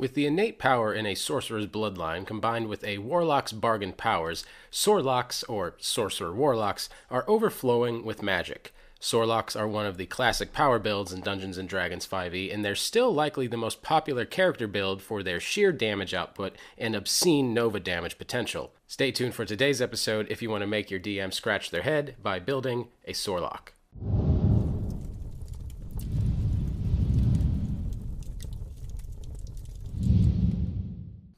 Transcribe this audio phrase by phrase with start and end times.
[0.00, 5.44] With the innate power in a sorcerer's bloodline combined with a warlock's bargain powers, Sorlocks,
[5.46, 8.72] or sorcerer warlocks, are overflowing with magic.
[8.98, 13.12] Sorlocks are one of the classic power builds in Dungeons Dragons 5e, and they're still
[13.12, 18.16] likely the most popular character build for their sheer damage output and obscene Nova damage
[18.16, 18.72] potential.
[18.86, 22.16] Stay tuned for today's episode if you want to make your DM scratch their head
[22.22, 23.74] by building a Sorlock.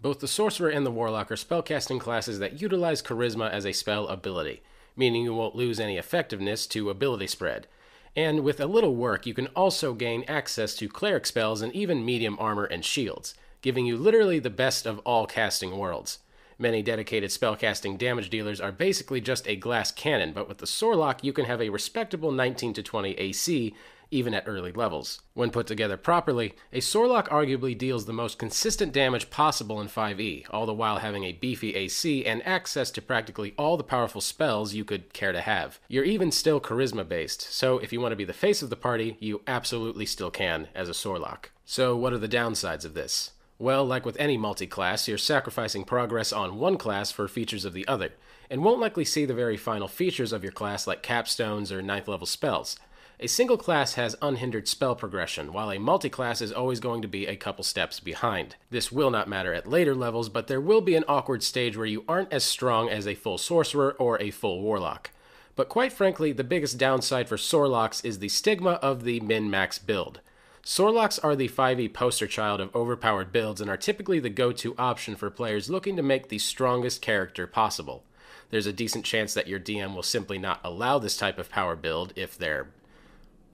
[0.02, 4.08] Both the Sorcerer and the Warlock are spellcasting classes that utilize Charisma as a spell
[4.08, 4.62] ability
[4.96, 7.66] meaning you won't lose any effectiveness to ability spread.
[8.14, 12.04] And with a little work, you can also gain access to cleric spells and even
[12.04, 16.18] medium armor and shields, giving you literally the best of all casting worlds.
[16.58, 21.24] Many dedicated spellcasting damage dealers are basically just a glass cannon, but with the Sorlock,
[21.24, 23.74] you can have a respectable 19 to 20 AC
[24.12, 25.20] even at early levels.
[25.34, 30.46] When put together properly, a Sorlock arguably deals the most consistent damage possible in 5e,
[30.50, 34.74] all the while having a beefy AC and access to practically all the powerful spells
[34.74, 35.80] you could care to have.
[35.88, 38.76] You're even still charisma based, so if you want to be the face of the
[38.76, 41.50] party, you absolutely still can as a Sorlock.
[41.64, 43.30] So, what are the downsides of this?
[43.58, 47.72] Well, like with any multi class, you're sacrificing progress on one class for features of
[47.72, 48.12] the other,
[48.50, 52.08] and won't likely see the very final features of your class like capstones or ninth
[52.08, 52.76] level spells.
[53.22, 57.28] A single class has unhindered spell progression, while a multi-class is always going to be
[57.28, 58.56] a couple steps behind.
[58.70, 61.86] This will not matter at later levels, but there will be an awkward stage where
[61.86, 65.12] you aren't as strong as a full sorcerer or a full warlock.
[65.54, 70.18] But quite frankly, the biggest downside for Sorlocks is the stigma of the min-max build.
[70.64, 75.14] Sorlocks are the 5e poster child of overpowered builds and are typically the go-to option
[75.14, 78.02] for players looking to make the strongest character possible.
[78.50, 81.76] There's a decent chance that your DM will simply not allow this type of power
[81.76, 82.66] build if they're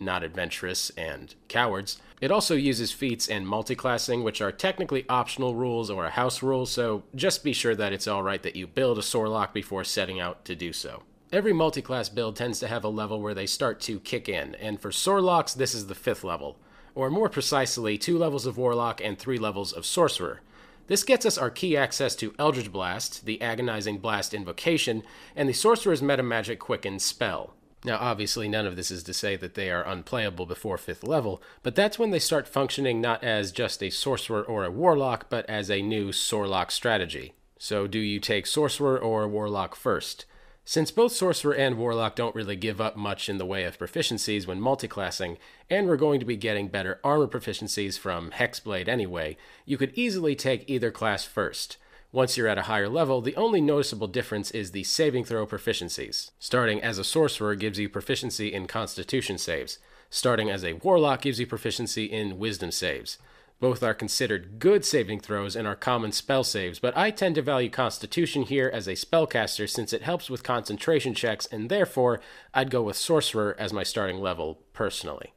[0.00, 2.00] not adventurous, and cowards.
[2.20, 6.66] It also uses feats and multiclassing, which are technically optional rules or a house rule,
[6.66, 10.44] so just be sure that it's alright that you build a Sorlock before setting out
[10.44, 11.02] to do so.
[11.30, 14.80] Every multiclass build tends to have a level where they start to kick in, and
[14.80, 16.56] for Sorlocks, this is the fifth level,
[16.94, 20.40] or more precisely, two levels of Warlock and three levels of Sorcerer.
[20.86, 25.02] This gets us our key access to Eldritch Blast, the Agonizing Blast invocation,
[25.36, 27.52] and the Sorcerer's Metamagic Quicken spell.
[27.84, 31.40] Now, obviously, none of this is to say that they are unplayable before 5th level,
[31.62, 35.48] but that's when they start functioning not as just a sorcerer or a warlock, but
[35.48, 37.34] as a new Sorlock strategy.
[37.56, 40.26] So, do you take sorcerer or warlock first?
[40.64, 44.46] Since both sorcerer and warlock don't really give up much in the way of proficiencies
[44.46, 45.38] when multiclassing,
[45.70, 50.36] and we're going to be getting better armor proficiencies from Hexblade anyway, you could easily
[50.36, 51.78] take either class first.
[52.10, 56.30] Once you're at a higher level, the only noticeable difference is the saving throw proficiencies.
[56.38, 59.78] Starting as a sorcerer gives you proficiency in constitution saves.
[60.08, 63.18] Starting as a warlock gives you proficiency in wisdom saves.
[63.60, 67.42] Both are considered good saving throws and are common spell saves, but I tend to
[67.42, 72.20] value Constitution here as a spellcaster since it helps with concentration checks, and therefore
[72.54, 75.34] I'd go with Sorcerer as my starting level personally.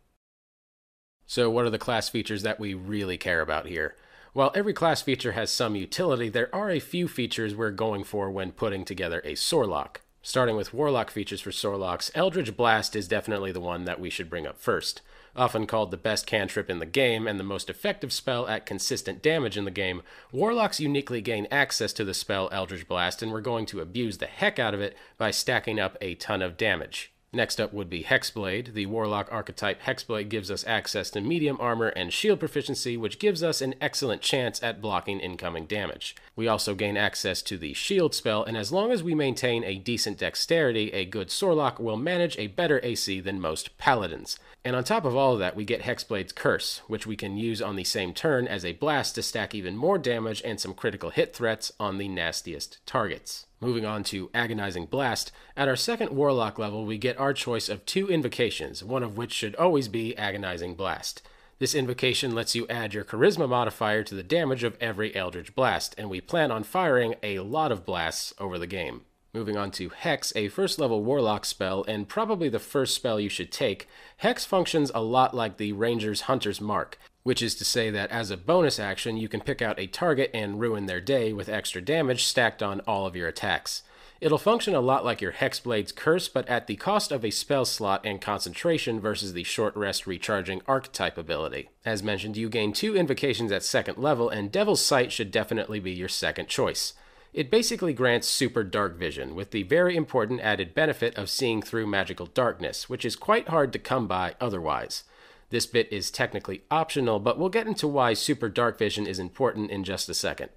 [1.26, 3.96] So, what are the class features that we really care about here?
[4.34, 8.32] While every class feature has some utility, there are a few features we're going for
[8.32, 10.00] when putting together a Sorlock.
[10.22, 14.30] Starting with Warlock features for Sorlocks, Eldritch Blast is definitely the one that we should
[14.30, 15.02] bring up first.
[15.36, 19.22] Often called the best cantrip in the game and the most effective spell at consistent
[19.22, 23.42] damage in the game, Warlocks uniquely gain access to the spell Eldritch Blast, and we're
[23.42, 27.12] going to abuse the heck out of it by stacking up a ton of damage.
[27.34, 28.74] Next up would be Hexblade.
[28.74, 33.42] The Warlock archetype Hexblade gives us access to medium armor and shield proficiency, which gives
[33.42, 36.14] us an excellent chance at blocking incoming damage.
[36.36, 39.80] We also gain access to the shield spell, and as long as we maintain a
[39.80, 44.38] decent dexterity, a good Sorlock will manage a better AC than most paladins.
[44.66, 47.62] And on top of all of that, we get Hexblade's Curse, which we can use
[47.62, 51.12] on the same turn as a blast to stack even more damage and some critical
[51.12, 53.46] hit threats on the nastiest targets.
[53.64, 57.86] Moving on to Agonizing Blast, at our second Warlock level, we get our choice of
[57.86, 61.22] two invocations, one of which should always be Agonizing Blast.
[61.60, 65.94] This invocation lets you add your Charisma modifier to the damage of every Eldritch Blast,
[65.96, 69.02] and we plan on firing a lot of blasts over the game.
[69.32, 73.30] Moving on to Hex, a first level Warlock spell, and probably the first spell you
[73.30, 73.88] should take,
[74.18, 78.32] Hex functions a lot like the Ranger's Hunter's Mark, which is to say that as
[78.32, 81.82] a bonus action, you can pick out a target and ruin their day with extra
[81.82, 83.84] damage stacked on all of your attacks.
[84.22, 87.66] It'll function a lot like your Hexblade's Curse, but at the cost of a spell
[87.66, 91.70] slot and concentration versus the short rest recharging archetype ability.
[91.84, 95.92] As mentioned, you gain two invocations at second level, and Devil's Sight should definitely be
[95.92, 96.94] your second choice.
[97.34, 101.88] It basically grants super dark vision, with the very important added benefit of seeing through
[101.88, 105.04] magical darkness, which is quite hard to come by otherwise.
[105.52, 109.70] This bit is technically optional, but we'll get into why super dark vision is important
[109.70, 110.50] in just a second.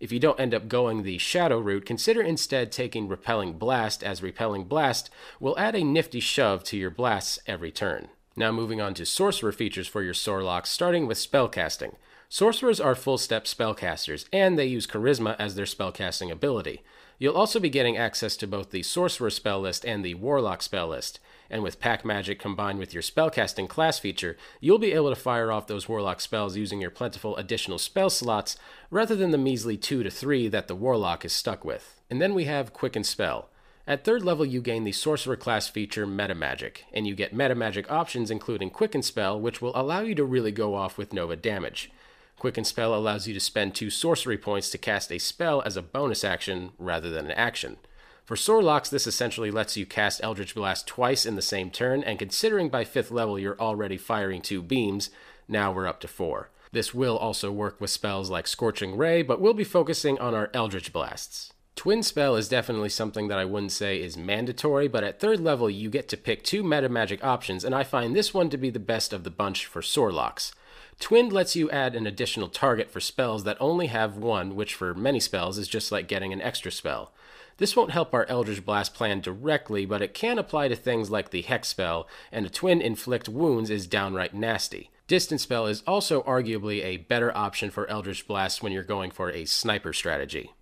[0.00, 4.22] If you don't end up going the shadow route, consider instead taking Repelling Blast, as
[4.22, 8.08] Repelling Blast will add a nifty shove to your blasts every turn.
[8.36, 11.96] Now moving on to sorcerer features for your Sorlocks, starting with spellcasting.
[12.30, 16.82] Sorcerers are full step spellcasters, and they use Charisma as their spellcasting ability.
[17.18, 20.88] You'll also be getting access to both the Sorcerer spell list and the Warlock spell
[20.88, 21.20] list.
[21.48, 25.50] And with Pact Magic combined with your spellcasting class feature, you'll be able to fire
[25.50, 28.58] off those Warlock spells using your plentiful additional spell slots
[28.90, 31.98] rather than the measly 2 to 3 that the Warlock is stuck with.
[32.10, 33.48] And then we have Quicken Spell.
[33.86, 37.54] At third level, you gain the Sorcerer class feature Meta Magic, and you get Meta
[37.54, 41.34] Magic options including Quicken Spell, which will allow you to really go off with Nova
[41.34, 41.90] damage.
[42.38, 45.82] Quicken Spell allows you to spend two sorcery points to cast a spell as a
[45.82, 47.78] bonus action rather than an action.
[48.24, 52.18] For Sorlocks, this essentially lets you cast Eldritch Blast twice in the same turn, and
[52.18, 55.10] considering by 5th level you're already firing two beams,
[55.48, 56.50] now we're up to 4.
[56.70, 60.50] This will also work with spells like Scorching Ray, but we'll be focusing on our
[60.52, 61.52] Eldritch Blasts.
[61.74, 65.70] Twin Spell is definitely something that I wouldn't say is mandatory, but at third level
[65.70, 68.68] you get to pick two meta magic options, and I find this one to be
[68.68, 70.52] the best of the bunch for Sorlocks.
[70.98, 74.94] Twinned lets you add an additional target for spells that only have one, which for
[74.94, 77.12] many spells is just like getting an extra spell.
[77.58, 81.30] This won't help our Eldritch Blast plan directly, but it can apply to things like
[81.30, 84.90] the Hex spell, and a twin inflict wounds is downright nasty.
[85.06, 89.30] Distance spell is also arguably a better option for Eldritch Blast when you're going for
[89.30, 90.52] a sniper strategy.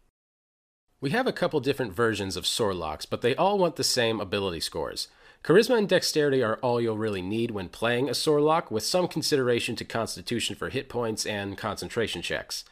[1.00, 4.60] We have a couple different versions of Sorlocks, but they all want the same ability
[4.60, 5.08] scores.
[5.46, 9.76] Charisma and Dexterity are all you'll really need when playing a Sorlock, with some consideration
[9.76, 12.64] to Constitution for hit points and concentration checks.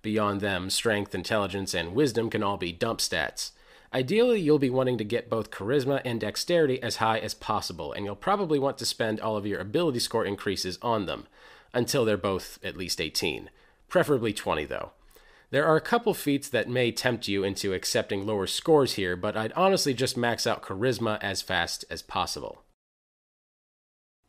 [0.00, 3.50] Beyond them, Strength, Intelligence, and Wisdom can all be dump stats.
[3.92, 8.06] Ideally, you'll be wanting to get both Charisma and Dexterity as high as possible, and
[8.06, 11.26] you'll probably want to spend all of your ability score increases on them,
[11.74, 13.50] until they're both at least 18.
[13.90, 14.92] Preferably 20, though.
[15.52, 19.36] There are a couple feats that may tempt you into accepting lower scores here, but
[19.36, 22.62] I'd honestly just max out Charisma as fast as possible.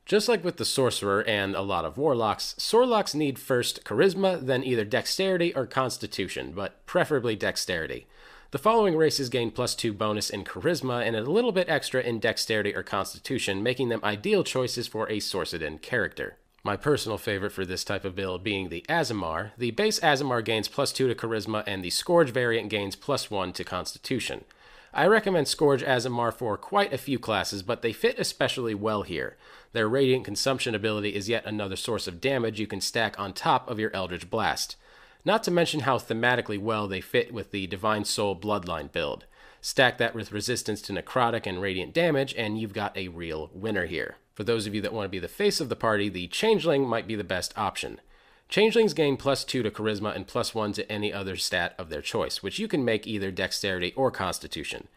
[0.06, 4.66] Just like with the Sorcerer and a lot of Warlocks, Sorlocks need first Charisma, then
[4.66, 8.06] either Dexterity or Constitution, but preferably Dexterity.
[8.52, 12.20] The following races gain plus 2 bonus in Charisma and a little bit extra in
[12.20, 16.36] Dexterity or Constitution, making them ideal choices for a Sorcered character.
[16.66, 19.52] My personal favorite for this type of build being the Aasimar.
[19.58, 23.52] The base Aasimar gains plus 2 to Charisma, and the Scourge variant gains plus 1
[23.54, 24.46] to Constitution.
[24.94, 29.36] I recommend Scourge Aasimar for quite a few classes, but they fit especially well here.
[29.74, 33.70] Their Radiant Consumption ability is yet another source of damage you can stack on top
[33.70, 34.78] of your Eldritch Blast.
[35.26, 39.26] Not to mention how thematically well they fit with the Divine Soul Bloodline build.
[39.60, 43.86] Stack that with resistance to necrotic and radiant damage, and you've got a real winner
[43.86, 44.16] here.
[44.34, 46.88] For those of you that want to be the face of the party, the Changeling
[46.88, 48.02] might be the best option.
[48.50, 52.02] Changelings gain plus 2 to Charisma and plus 1 to any other stat of their
[52.02, 54.88] choice, which you can make either Dexterity or Constitution.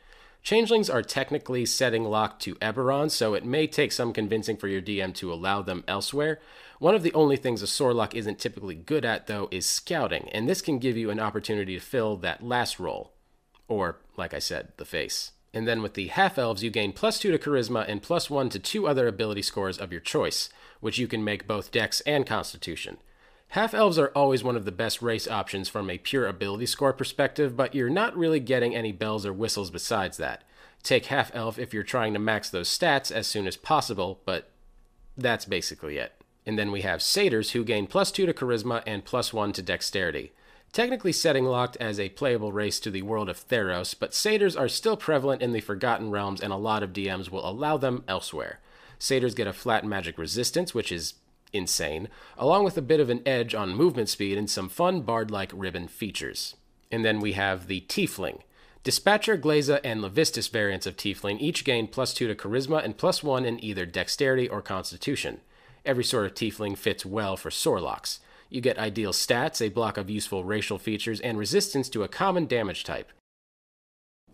[0.43, 4.81] Changelings are technically setting locked to Eberron, so it may take some convincing for your
[4.81, 6.39] DM to allow them elsewhere.
[6.79, 10.49] One of the only things a Sorlock isn't typically good at, though, is scouting, and
[10.49, 13.13] this can give you an opportunity to fill that last role.
[13.69, 15.33] Or, like I said, the face.
[15.57, 18.51] And then with the half elves, you gain plus 2 to charisma and plus 1
[18.51, 20.51] to two other ability scores of your choice,
[20.81, 22.99] which you can make both dex and constitution.
[23.49, 26.93] Half elves are always one of the best race options from a pure ability score
[26.93, 30.45] perspective, but you're not really getting any bells or whistles besides that.
[30.83, 34.51] Take half elf if you're trying to max those stats as soon as possible, but
[35.17, 36.21] that's basically it.
[36.45, 39.63] And then we have satyrs who gain plus 2 to charisma and plus 1 to
[39.63, 40.33] dexterity
[40.73, 44.69] technically setting locked as a playable race to the world of Theros, but satyrs are
[44.69, 48.61] still prevalent in the Forgotten Realms and a lot of DMs will allow them elsewhere.
[48.99, 51.15] Satyrs get a flat magic resistance, which is
[51.53, 55.31] insane, along with a bit of an edge on movement speed and some fun bard
[55.31, 56.55] like ribbon features.
[56.91, 58.41] And then we have the Tiefling.
[58.85, 63.23] Dispater, Glasya, and Levistus variants of Tiefling each gain plus 2 to Charisma and plus
[63.23, 65.41] 1 in either Dexterity or Constitution.
[65.85, 68.21] Every sort of Tiefling fits well for Sorlocks.
[68.49, 72.47] You get ideal stats, a block of useful racial features, and resistance to a common
[72.47, 73.11] damage type.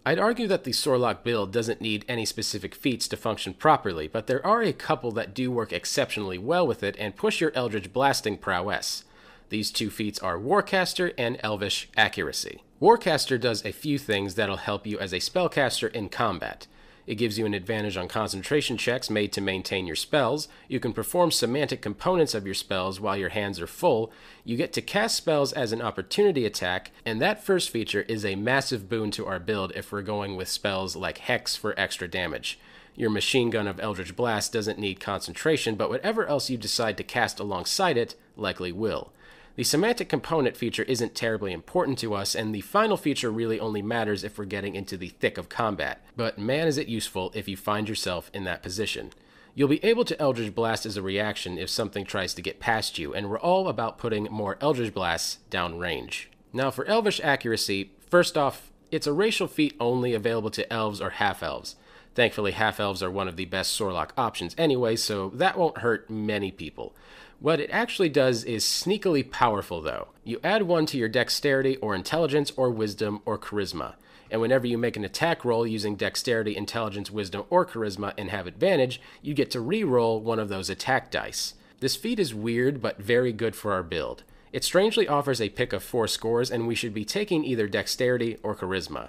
[0.04, 4.26] I'd argue that the Sorlock build doesn't need any specific feats to function properly, but
[4.26, 7.92] there are a couple that do work exceptionally well with it and push your Eldritch
[7.92, 9.04] blasting prowess.
[9.48, 12.62] These two feats are Warcaster and Elvish Accuracy.
[12.80, 16.66] Warcaster does a few things that'll help you as a spellcaster in combat.
[17.06, 20.48] It gives you an advantage on concentration checks made to maintain your spells.
[20.68, 24.12] You can perform semantic components of your spells while your hands are full.
[24.44, 28.36] You get to cast spells as an opportunity attack, and that first feature is a
[28.36, 32.58] massive boon to our build if we're going with spells like Hex for extra damage.
[32.94, 37.04] Your machine gun of Eldritch Blast doesn't need concentration, but whatever else you decide to
[37.04, 39.12] cast alongside it likely will.
[39.54, 43.82] The semantic component feature isn't terribly important to us, and the final feature really only
[43.82, 46.02] matters if we're getting into the thick of combat.
[46.16, 49.10] But man, is it useful if you find yourself in that position.
[49.54, 52.98] You'll be able to Eldritch Blast as a reaction if something tries to get past
[52.98, 56.26] you, and we're all about putting more Eldritch Blasts downrange.
[56.54, 61.10] Now, for Elvish accuracy, first off, it's a racial feat only available to elves or
[61.10, 61.76] half elves.
[62.14, 66.08] Thankfully, half elves are one of the best Sorlock options anyway, so that won't hurt
[66.08, 66.94] many people.
[67.42, 70.06] What it actually does is sneakily powerful, though.
[70.22, 73.94] You add one to your dexterity or intelligence or wisdom or charisma.
[74.30, 78.46] And whenever you make an attack roll using dexterity, intelligence, wisdom, or charisma and have
[78.46, 81.54] advantage, you get to re-roll one of those attack dice.
[81.80, 84.22] This feat is weird but very good for our build.
[84.52, 88.38] It strangely offers a pick of four scores, and we should be taking either dexterity
[88.44, 89.08] or charisma.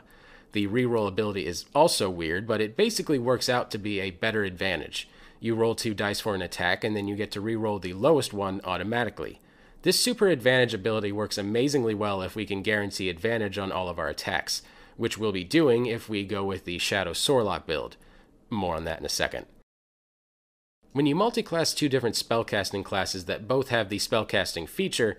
[0.54, 4.44] The reroll ability is also weird, but it basically works out to be a better
[4.44, 5.08] advantage.
[5.44, 8.32] You roll two dice for an attack, and then you get to reroll the lowest
[8.32, 9.42] one automatically.
[9.82, 14.00] This super advantage ability works amazingly well if we can guarantee advantage on all of
[14.00, 14.62] our attacks,
[14.96, 17.98] which we'll be doing if we go with the Shadow Sorlock build.
[18.50, 19.46] More on that in a second.
[20.94, 25.18] When you multiclass two different spellcasting classes that both have the spellcasting feature,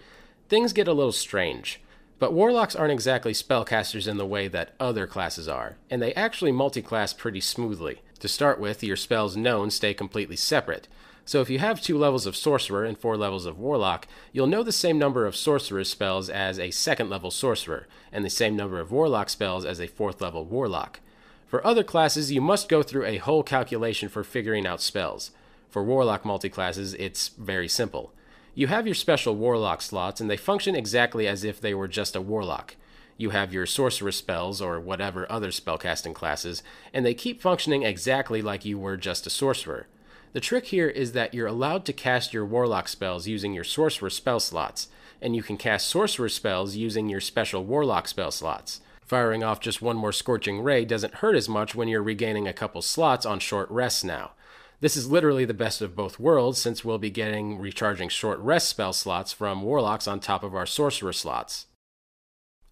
[0.48, 1.82] things get a little strange.
[2.18, 6.52] But warlocks aren't exactly spellcasters in the way that other classes are, and they actually
[6.52, 8.02] multiclass pretty smoothly.
[8.20, 10.88] To start with, your spells known stay completely separate.
[11.26, 14.62] So if you have two levels of sorcerer and four levels of warlock, you'll know
[14.62, 18.78] the same number of sorcerer spells as a second level sorcerer, and the same number
[18.78, 21.00] of warlock spells as a fourth level warlock.
[21.46, 25.30] For other classes, you must go through a whole calculation for figuring out spells.
[25.70, 28.12] For Warlock multiclasses, it's very simple.
[28.56, 32.14] You have your special Warlock slots, and they function exactly as if they were just
[32.14, 32.76] a Warlock.
[33.16, 38.42] You have your Sorcerer spells, or whatever other spellcasting classes, and they keep functioning exactly
[38.42, 39.88] like you were just a Sorcerer.
[40.34, 44.10] The trick here is that you're allowed to cast your Warlock spells using your Sorcerer
[44.10, 44.86] spell slots,
[45.20, 48.80] and you can cast Sorcerer spells using your special Warlock spell slots.
[49.02, 52.52] Firing off just one more Scorching Ray doesn't hurt as much when you're regaining a
[52.52, 54.32] couple slots on short rests now.
[54.80, 58.68] This is literally the best of both worlds since we'll be getting recharging short rest
[58.68, 61.66] spell slots from warlocks on top of our sorcerer slots.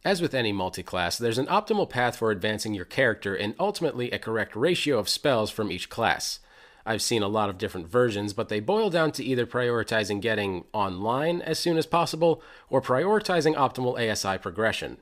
[0.05, 4.19] As with any multiclass, there's an optimal path for advancing your character and ultimately a
[4.19, 6.41] correct ratio of spells from each class.
[6.85, 10.65] I've seen a lot of different versions, but they boil down to either prioritizing getting
[10.73, 14.97] online as soon as possible or prioritizing optimal ASI progression.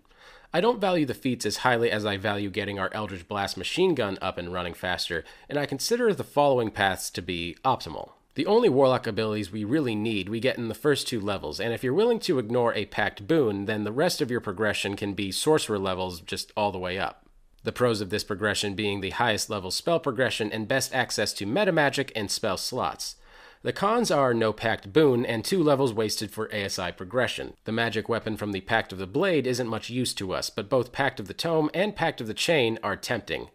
[0.52, 3.95] I don't value the feats as highly as I value getting our Eldritch Blast machine
[3.95, 8.12] gun up and running faster, and I consider the following paths to be optimal.
[8.35, 11.73] The only Warlock abilities we really need we get in the first two levels, and
[11.73, 15.14] if you're willing to ignore a Pact Boon, then the rest of your progression can
[15.14, 17.26] be Sorcerer levels just all the way up.
[17.62, 21.47] The pros of this progression being the highest level spell progression and best access to
[21.47, 23.14] meta magic and spell slots.
[23.62, 27.52] The cons are no Pact Boon and two levels wasted for ASI progression.
[27.64, 30.71] The magic weapon from the Pact of the Blade isn't much use to us, but
[30.71, 33.50] both Pact of the Tome and Pact of the Chain are tempting.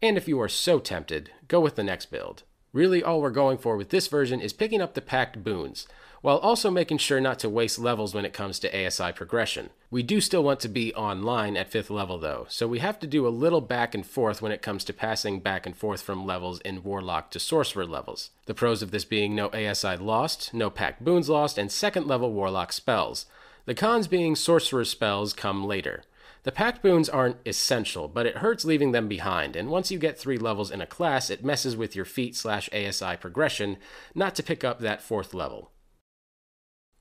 [0.00, 2.44] And if you are so tempted, go with the next build.
[2.72, 5.86] Really, all we're going for with this version is picking up the Pact Boons
[6.22, 9.70] while also making sure not to waste levels when it comes to ASI progression.
[9.90, 13.06] We do still want to be online at 5th level though, so we have to
[13.06, 16.26] do a little back and forth when it comes to passing back and forth from
[16.26, 18.30] levels in Warlock to Sorcerer levels.
[18.46, 22.32] The pros of this being no ASI lost, no Pact Boons lost, and second level
[22.32, 23.26] Warlock spells.
[23.64, 26.02] The cons being Sorcerer spells come later.
[26.42, 30.18] The Pact Boons aren't essential, but it hurts leaving them behind, and once you get
[30.18, 33.76] three levels in a class, it messes with your feat slash ASI progression
[34.14, 35.70] not to pick up that fourth level.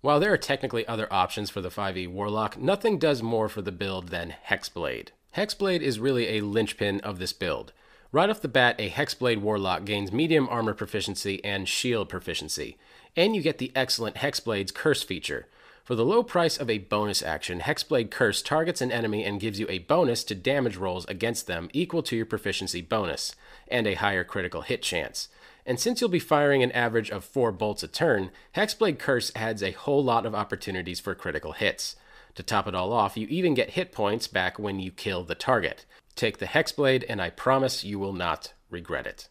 [0.02, 3.72] While there are technically other options for the 5e Warlock, nothing does more for the
[3.72, 5.10] build than Hexblade.
[5.36, 7.74] Hexblade is really a linchpin of this build.
[8.14, 12.78] Right off the bat, a Hexblade Warlock gains medium armor proficiency and shield proficiency,
[13.18, 15.48] and you get the excellent Hexblade's Curse feature.
[15.84, 19.60] For the low price of a bonus action, Hexblade Curse targets an enemy and gives
[19.60, 23.36] you a bonus to damage rolls against them equal to your proficiency bonus,
[23.68, 25.28] and a higher critical hit chance.
[25.70, 29.62] And since you'll be firing an average of 4 bolts a turn, Hexblade Curse adds
[29.62, 31.96] a whole lot of opportunities for critical hits.
[32.34, 35.36] To top it all off, you even get hit points back when you kill the
[35.36, 35.86] target.
[36.16, 39.30] Take the Hexblade, and I promise you will not regret it.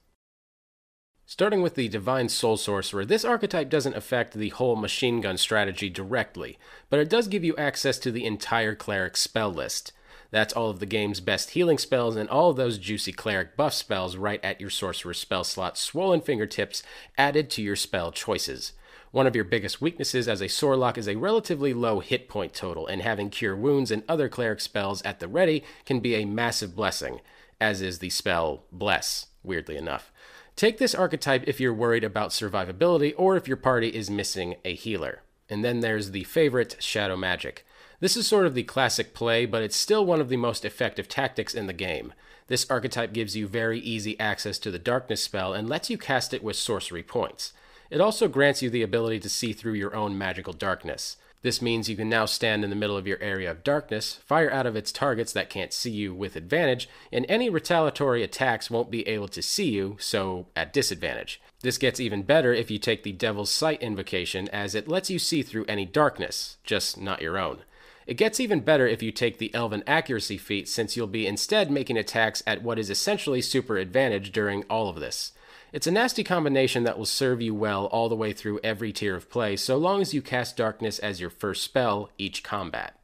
[1.26, 5.90] Starting with the Divine Soul Sorcerer, this archetype doesn't affect the whole machine gun strategy
[5.90, 6.56] directly,
[6.88, 9.92] but it does give you access to the entire cleric spell list.
[10.30, 13.72] That's all of the game's best healing spells and all of those juicy cleric buff
[13.72, 16.82] spells right at your sorcerer spell slot, swollen fingertips
[17.16, 18.72] added to your spell choices.
[19.10, 22.86] One of your biggest weaknesses as a Sorlock is a relatively low hit point total,
[22.86, 26.76] and having Cure Wounds and other cleric spells at the ready can be a massive
[26.76, 27.20] blessing,
[27.58, 30.12] as is the spell Bless, weirdly enough.
[30.56, 34.74] Take this archetype if you're worried about survivability or if your party is missing a
[34.74, 35.22] healer.
[35.48, 37.64] And then there's the favorite, Shadow Magic.
[38.00, 41.08] This is sort of the classic play, but it's still one of the most effective
[41.08, 42.12] tactics in the game.
[42.46, 46.32] This archetype gives you very easy access to the Darkness spell and lets you cast
[46.32, 47.52] it with sorcery points.
[47.90, 51.16] It also grants you the ability to see through your own magical darkness.
[51.42, 54.50] This means you can now stand in the middle of your area of darkness, fire
[54.50, 58.90] out of its targets that can't see you with advantage, and any retaliatory attacks won't
[58.90, 61.40] be able to see you, so at disadvantage.
[61.62, 65.18] This gets even better if you take the Devil's Sight invocation, as it lets you
[65.18, 67.58] see through any darkness, just not your own.
[68.08, 71.70] It gets even better if you take the Elven Accuracy feat, since you'll be instead
[71.70, 75.32] making attacks at what is essentially super advantage during all of this.
[75.74, 79.14] It's a nasty combination that will serve you well all the way through every tier
[79.14, 82.98] of play, so long as you cast Darkness as your first spell each combat.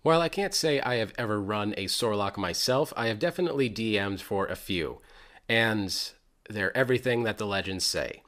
[0.00, 4.22] While I can't say I have ever run a Sorlock myself, I have definitely DM'd
[4.22, 5.02] for a few,
[5.50, 5.94] and
[6.48, 8.22] they're everything that the legends say.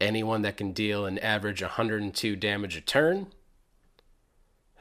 [0.00, 3.28] Anyone that can deal an average 102 damage a turn,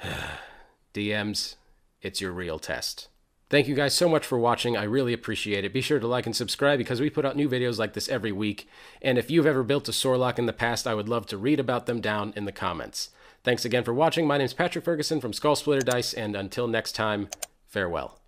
[0.94, 1.56] DMs,
[2.01, 3.08] it's your real test.
[3.50, 4.75] Thank you guys so much for watching.
[4.75, 5.72] I really appreciate it.
[5.72, 8.34] Be sure to like and subscribe because we put out new videos like this every
[8.34, 8.68] week.
[9.01, 11.60] And if you've ever built a Sorlock in the past, I would love to read
[11.60, 13.12] about them down in the comments.
[13.46, 14.27] Thanks again for watching.
[14.27, 17.30] My name is Patrick Ferguson from Skull Splitter Dice, and until next time,
[17.66, 18.20] farewell.